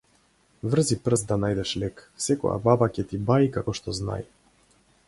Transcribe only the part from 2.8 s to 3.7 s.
ќе ти баи